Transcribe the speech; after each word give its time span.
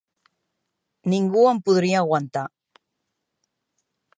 Ningú 1.13 1.43
em 1.51 1.61
podria 1.67 2.01
aguantar. 2.05 2.47